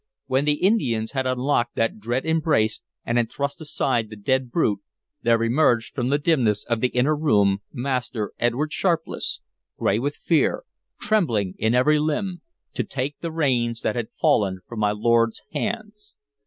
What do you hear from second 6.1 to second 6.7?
dimness